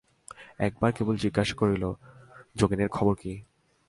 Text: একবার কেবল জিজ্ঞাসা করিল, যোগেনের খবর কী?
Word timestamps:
একবার 0.59 0.91
কেবল 0.91 1.15
জিজ্ঞাসা 1.15 1.55
করিল, 1.55 1.83
যোগেনের 2.55 2.89
খবর 2.89 3.13
কী? 3.15 3.33